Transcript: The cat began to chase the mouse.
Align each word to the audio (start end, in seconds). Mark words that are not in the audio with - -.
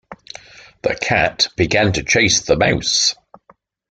The 0.81 0.95
cat 0.95 1.49
began 1.55 1.93
to 1.93 2.01
chase 2.01 2.41
the 2.41 2.57
mouse. 2.57 3.13